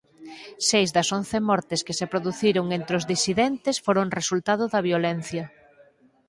[0.69, 5.43] Seis das once mortes que se produciron entre os disidentes foron resultado da violencia.